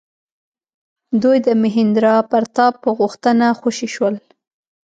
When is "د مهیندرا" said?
1.47-2.15